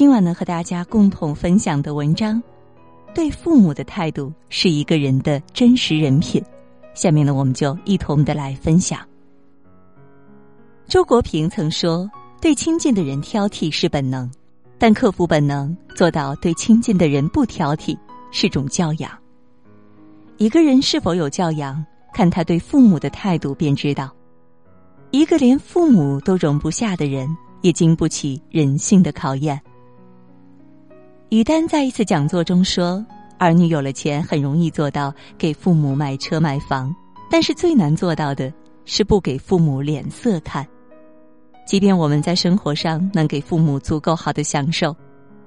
[0.00, 2.42] 今晚呢，和大家共同分享的文章，
[3.14, 6.42] 对父母的态度是一个人的真实人品。
[6.94, 8.98] 下面呢，我们就一同的来分享。
[10.86, 12.10] 周国平曾说
[12.40, 14.26] ：“对亲近的人挑剔是本能，
[14.78, 17.94] 但克服本能，做到对亲近的人不挑剔，
[18.30, 19.12] 是种教养。
[20.38, 24.10] 一个人是否有教养，看他对父母的态度便知道。
[25.10, 27.28] 一个连父母都容不下的人，
[27.60, 29.60] 也经不起人性的考验。”
[31.30, 33.04] 于丹在一次讲座中说
[33.38, 36.92] ：“儿女有了钱，很容易做到给父母买车买房，
[37.30, 38.52] 但是最难做到的
[38.84, 40.66] 是不给父母脸色看。
[41.64, 44.94] 即便我们在生活上能给父母足够好的享受，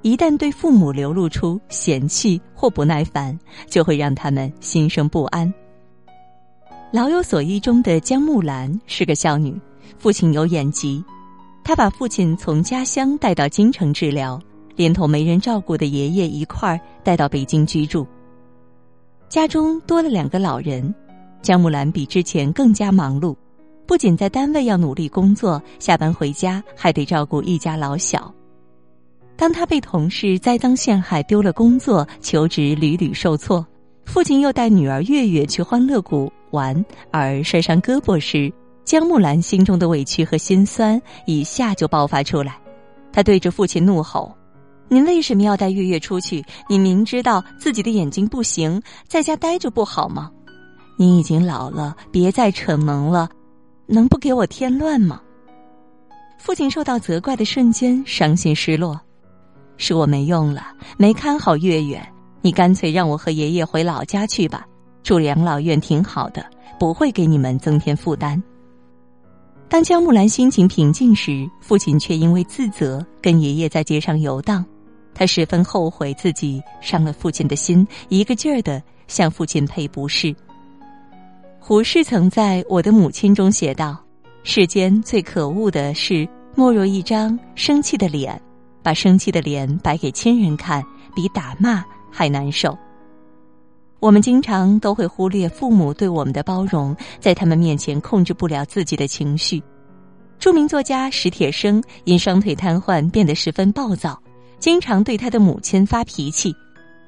[0.03, 5.45] 一旦对父母流露出嫌弃或不耐烦，就会让他们心生不安。”
[6.93, 9.53] 《老有所依》中的江木兰是个孝女，
[9.97, 11.03] 父亲有眼疾，
[11.61, 14.39] 她把父亲从家乡带到京城治疗。
[14.75, 18.05] 连同没人照顾的爷爷一块儿带到北京居住。
[19.29, 20.93] 家中多了两个老人，
[21.41, 23.35] 江木兰比之前更加忙碌，
[23.85, 28.33] 不仅在单位要努力工作，下班回家还得照顾一家老小。
[29.35, 33.65] 当他被同事栽赃陷害，丢了工作，求职屡屡受挫，
[34.05, 38.53] 父亲又带女儿月月去欢乐谷玩而摔伤胳膊时，
[38.85, 42.59] 江木兰心中的委屈和心酸一下就爆发出来，
[43.11, 44.31] 他对着父亲怒吼。
[44.93, 46.45] 您为什么要带月月出去？
[46.69, 50.29] 你明知道自己的眼睛不行，在家待着不好吗？
[50.97, 53.27] 您已经老了，别再逞能了，
[53.87, 55.19] 能不给我添乱吗？
[56.37, 59.01] 父亲受到责怪的瞬间，伤心失落，
[59.77, 61.99] 是我没用了，没看好月月。
[62.41, 64.63] 你干脆让我和爷爷回老家去吧，
[65.01, 66.45] 住养老院挺好的，
[66.79, 68.41] 不会给你们增添负担。
[69.67, 74.63] 当江木兰心情平静时，父亲却因为自责跟爷爷在街上游荡。
[75.13, 80.35] 他十分后悔自己伤了父亲的心，一个劲儿的向父亲赔不是。
[81.59, 83.97] 胡适曾在我的母亲中写道
[84.43, 88.41] ：“世间最可恶的是，莫若一张生气的脸，
[88.81, 90.83] 把生气的脸摆给亲人看，
[91.15, 92.77] 比打骂还难受。”
[94.01, 99.63] 我们经常都会忽略父母对我们的包容，在他们面前控制不了自己的情绪。
[100.37, 104.21] 著名作家史铁生因双腿瘫痪变得十分暴躁。
[104.63, 106.55] 经常对他的母亲发脾气，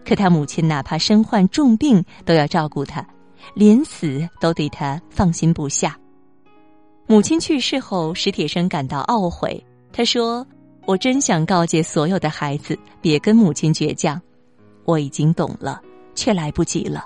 [0.06, 3.02] 可他母亲哪怕身患重病都要照顾他，
[3.54, 5.98] 临死都对他放心不下。
[7.08, 9.66] 母亲去世后，史铁生感到懊悔。
[9.94, 10.46] 他说
[10.86, 14.22] ：“我真想告诫所有的孩子，别跟母亲倔强。
[14.84, 15.82] 我已经懂了，
[16.14, 17.06] 却来不及了。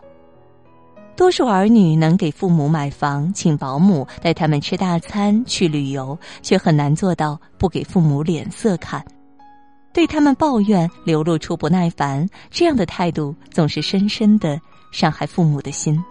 [1.15, 9.05] 多数儿女能给父母买房、请保姆、带他们吃大餐、去旅游，却很难做到不给父母脸色看。”
[9.91, 14.59] 对他们抱怨，流露出不耐烦，这样的态度总是深深的
[14.91, 16.01] 伤害父母的心。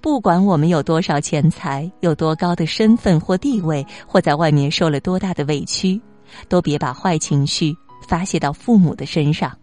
[0.00, 5.98] 不管我们有多少钱财，有多高的身份或地位，或在外面受了多大的委屈，
[6.48, 7.74] 都别把坏情绪
[8.06, 9.56] 发泄到父母的身上。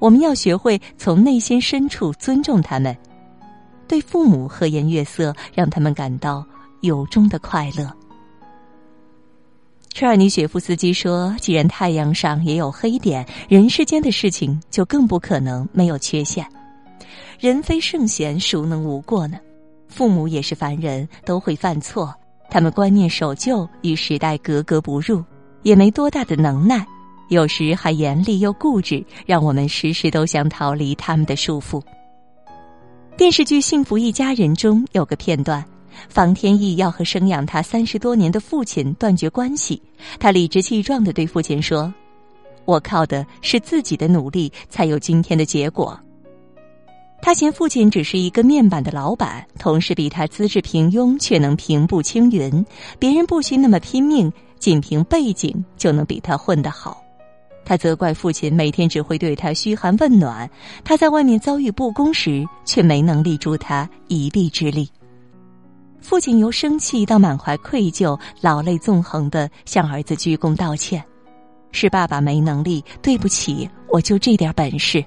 [0.00, 2.96] 我们要学会从内心深处尊重他们，
[3.86, 6.44] 对父母和颜悦色，让他们感到
[6.80, 7.88] 由衷的快乐。
[9.92, 16.46] 车尔尼雪夫斯基说：“既然太阳上也有黑点，人世间的事情就更不可能没有缺陷。
[17.38, 19.38] 人非圣贤，孰能无过呢？
[19.88, 22.12] 父母也是凡人，都会犯错。
[22.48, 25.22] 他们观念守旧，与时代格格不入，
[25.62, 26.84] 也没多大的能耐，
[27.28, 31.82] 有时还严厉又固执，让我们时时都想逃离他们的束缚。”
[33.16, 35.62] 电视剧《幸福一家人》中有个片段。
[36.08, 39.80] 房天意要和生养他三十多年的父亲断绝关系，
[40.18, 41.92] 他理直气壮的对父亲说
[42.64, 45.98] ：“我靠的是自己的努力，才有今天的结果。”
[47.24, 52.66] 他嫌父亲只是一个面板的老板，同事比他资质平庸，却能平步青云，
[52.98, 57.00] 别人不需那么拼命，仅凭背景就能比他混得好。
[57.64, 60.50] 他责怪父亲每天只会对他嘘寒问暖，
[60.82, 64.90] 他在外面遭遇不公时，却没能力助他一臂之力。
[66.02, 71.02] 父亲由生气到满怀愧疚，老泪纵横的向儿子鞠躬道歉
[71.70, 75.02] ：“是爸爸没能力，对不起，我就这点本事。”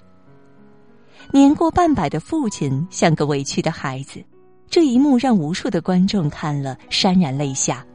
[1.31, 4.23] 年过半百的父亲像个委屈的孩子，
[4.69, 7.85] 这一幕让无数的观众看了潸然泪下。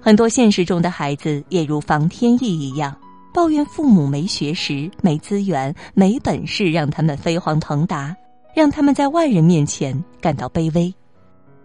[0.00, 2.96] 很多现实中的孩子也如房天意一样，
[3.34, 8.14] 抱怨父母没学识、没资源、没本事，让他们飞黄腾达，
[8.54, 10.94] 让他们在外人面前感到卑微。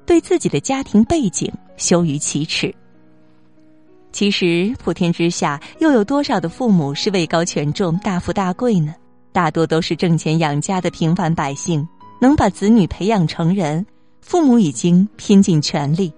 [0.10, 2.74] 对自己的家庭背景羞于启齿。
[4.12, 8.96] 其实，普天之下又有多少的父母是位高权重、大富大贵呢？
[9.32, 11.88] 大多都是挣钱养家的平凡百姓。
[12.20, 13.86] 能把子女培养成人，
[14.20, 16.12] 父母已经拼尽全力。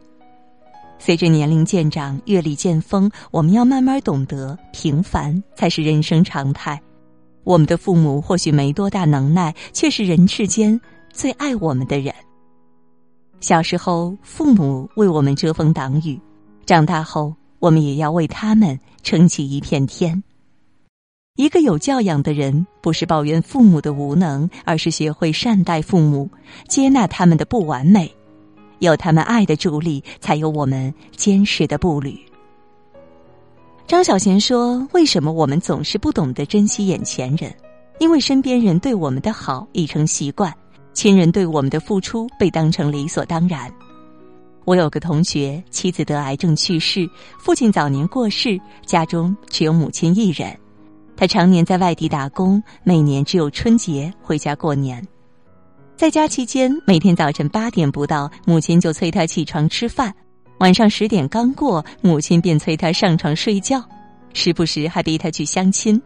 [0.98, 6.82] 随着年龄渐长、阅历渐丰，我们要慢慢懂得，平凡才是人生常态。
[7.44, 10.80] 我们的父母或许没多大能耐，却是人世间
[11.12, 12.16] 最爱我们的人。
[13.42, 16.16] 小时候，父母为我们遮风挡雨；
[16.64, 20.22] 长大后，我们也要为他们撑起一片天。
[21.38, 26.30] 一个有教养的人，不是抱怨父母的无能，而是学会善待父母，
[26.68, 28.14] 接纳他们的不完美。
[28.78, 32.20] 有他们爱的助力，才有我们坚实的步履。
[33.88, 37.52] 张小娴说：“为什么我们总是不懂得珍惜眼前人？
[37.98, 40.54] 因为身边人对我们的好已成习惯，
[40.94, 43.72] 亲人对我们的付出被当成理所当然。”
[44.64, 47.10] 我有个同学，妻子得癌症去世，
[47.40, 50.56] 父亲早年过世，家中只有母亲一人。
[51.18, 55.06] 他常年在外地打工，每年只有春节回家过年。
[55.96, 60.12] 在家期间，每天早晨八点不到，母亲就催他起床吃饭；
[60.60, 63.84] 晚上十点刚过，母亲便催他上床睡觉，
[64.34, 66.02] 时不时还逼他去相亲。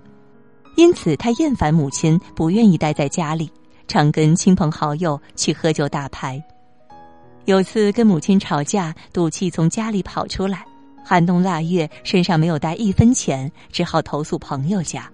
[0.75, 3.49] 因此，他厌烦母亲，不愿意待在家里，
[3.87, 6.41] 常跟亲朋好友去喝酒打牌。
[7.45, 10.65] 有次跟母亲吵架，赌气从家里跑出来。
[11.03, 15.07] 寒冬腊月，身上没有带一分钱，只好投诉朋友家。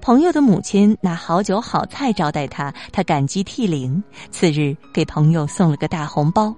[0.00, 4.02] 朋友的母亲拿好酒好菜招待他，他感激涕零。
[4.32, 6.52] 次日给朋友送了个大红包。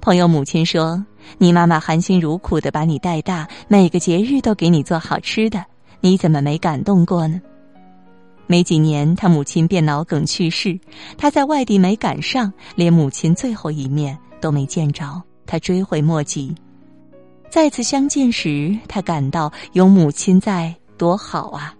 [0.00, 1.04] 朋友母亲说
[1.38, 5.64] ：“你妈妈含辛茹苦的把你带大，每个节日都给你做好吃的，
[6.00, 7.40] 你怎么没感动过呢？”
[8.50, 10.76] 没几年，他母亲便脑梗去世，
[11.16, 16.52] 他在外地没赶上，连母亲最后一面都没见着，他追悔莫及。
[17.48, 21.72] 再次相见时，他感到有母亲在多好啊！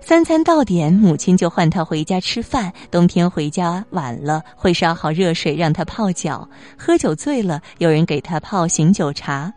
[0.00, 2.72] 三餐到点，母亲就唤他回家吃饭。
[2.90, 6.48] 冬天回家晚了，会烧好热水让他泡脚。
[6.78, 9.52] 喝酒醉了，有人给他泡醒酒茶。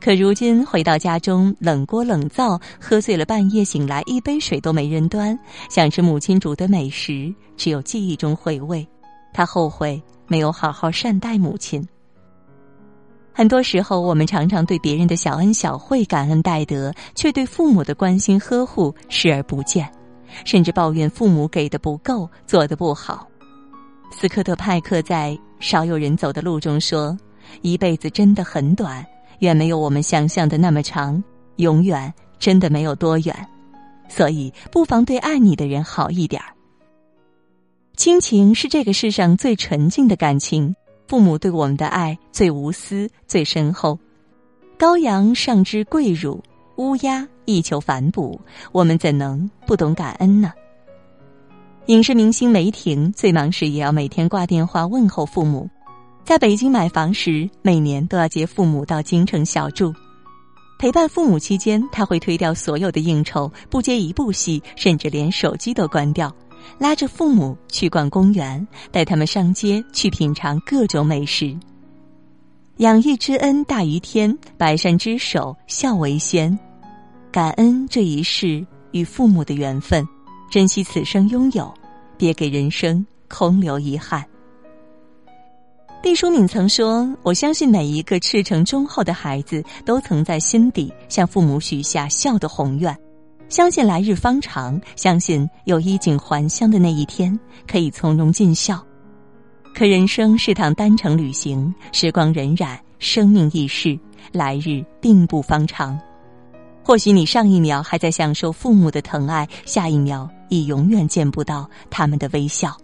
[0.00, 5.36] 可如今回到家中，冷锅冷灶，喝醉了半夜醒来，一杯水都没人端。
[5.68, 8.86] 想吃母亲煮的美食，只有记忆中回味。
[9.32, 11.86] 他后悔没有好好善待母亲。
[13.32, 19.90] 很多时候，我们常常对别人的小恩小惠感恩戴德，却对父母的关心呵护视而不见，
[20.44, 23.26] 甚至抱怨父母给的不够，做的不好。
[24.12, 27.14] 斯科特派克在《少有人走的路》中说
[27.60, 29.04] ：“一辈子真的很短，
[29.40, 31.22] 远没有我们想象的那么长，
[31.56, 33.34] 永远真的没有多远。
[34.08, 36.54] 所以，不妨对爱你的人好一点儿。
[37.96, 40.74] 亲情是这个世上最纯净的感情。”
[41.08, 43.96] 父母对我们的爱最无私、最深厚。
[44.76, 46.42] 羔羊尚知跪乳，
[46.78, 48.40] 乌鸦亦求反哺，
[48.72, 50.52] 我们怎能不懂感恩呢？
[51.86, 55.70] 影视明星梅婷最忙时也要每天挂电话问候父母。
[56.26, 59.94] 在北京买房时，每年都要接父母到京城小住。
[60.76, 66.34] 陪伴父母期间，他会推掉所有的应酬，不接一部戏，甚至连手机都关掉。
[66.78, 71.56] 拉着父母去逛公园，带他们上街去品尝各种美食。
[72.78, 76.58] 养育之恩大于天，百善之首孝为先。
[77.30, 80.04] 感恩这一世与父母的缘分，
[80.50, 81.72] 珍惜此生拥有，
[82.18, 84.24] 别给人生空留遗憾。
[86.06, 92.96] 毕淑敏曾说：“我相信每一个赤诚忠厚的孩子，都曾在心底向父母许下孝的宏愿。”
[93.50, 97.36] 相信来日方长，相信有衣锦还乡的那一天，
[97.66, 98.80] 可以从容尽孝。
[99.74, 103.98] 可人生是趟单程旅行，时光荏苒，生命易逝，
[104.30, 105.98] 来日并不方长。
[106.84, 112.76] 或许你上一秒还在享受父母的疼爱，下一秒已永远见不到他们的微笑。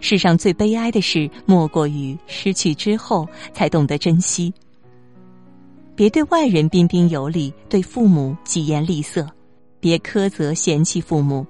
[0.00, 4.52] 世上最悲哀的事，莫过于失去之后才懂得珍惜。
[5.94, 9.26] 别对外人彬彬有礼，对父母疾言厉色。
[9.80, 11.46] 别苛责嫌弃父母，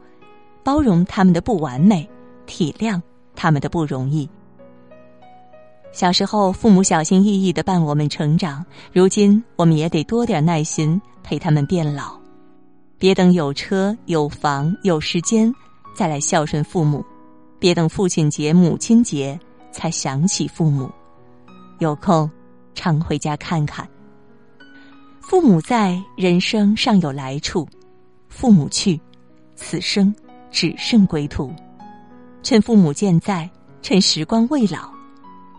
[0.62, 2.06] 包容他们的不完美，
[2.46, 3.00] 体谅
[3.34, 4.28] 他们的不容易。
[5.92, 12.18] 小时候，父母小心翼翼的伴我们成长，如今我们也得多点耐心陪他们变老。
[12.98, 15.50] 别等有车有房有时间
[15.94, 17.02] 再来孝顺父母，
[17.58, 19.38] 别等父亲节母亲节
[19.72, 20.90] 才想起父母。
[21.78, 22.30] 有空
[22.74, 23.88] 常回家看看。
[25.20, 27.68] 父母在，人生尚有来处。
[28.28, 28.98] 父母去，
[29.54, 30.14] 此生
[30.50, 31.52] 只剩归途。
[32.42, 33.48] 趁父母健在，
[33.82, 34.90] 趁时光未老，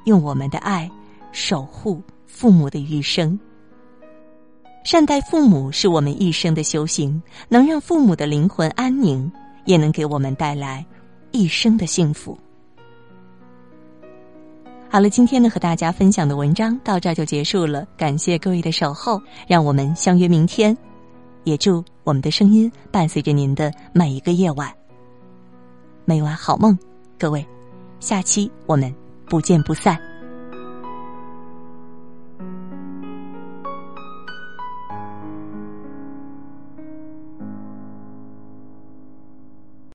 [0.06, 0.90] 用我们的爱
[1.32, 3.40] 守护父母的余生。
[4.84, 9.32] 善待父母是我们一生的修行，能让父母的灵魂安宁，
[9.66, 10.84] 也能给我们带来
[11.32, 12.38] 一生的幸福。
[14.90, 20.76] 好了，今天呢和大家分享的文章到这儿就结束了，感谢各位的守候，让我们相约明天，
[21.44, 24.74] 也祝我们的声音伴随着您的每一个夜晚，
[26.06, 26.76] 每晚好梦，
[27.20, 27.46] 各位，
[28.00, 28.94] 下期我们
[29.28, 30.00] 不见不散。